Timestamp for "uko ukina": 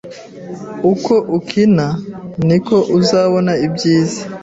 0.91-1.87